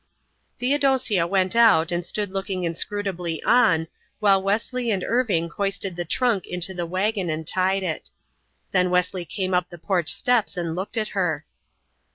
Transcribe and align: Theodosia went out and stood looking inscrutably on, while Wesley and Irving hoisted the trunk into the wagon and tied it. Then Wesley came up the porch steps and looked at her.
Theodosia 0.57 1.27
went 1.27 1.55
out 1.55 1.91
and 1.91 2.03
stood 2.03 2.31
looking 2.31 2.63
inscrutably 2.63 3.39
on, 3.43 3.87
while 4.19 4.41
Wesley 4.41 4.89
and 4.89 5.03
Irving 5.03 5.49
hoisted 5.51 5.95
the 5.95 6.05
trunk 6.05 6.47
into 6.47 6.73
the 6.73 6.87
wagon 6.87 7.29
and 7.29 7.45
tied 7.45 7.83
it. 7.83 8.09
Then 8.71 8.89
Wesley 8.89 9.25
came 9.25 9.53
up 9.53 9.69
the 9.69 9.77
porch 9.77 10.09
steps 10.11 10.57
and 10.57 10.75
looked 10.75 10.97
at 10.97 11.09
her. 11.09 11.45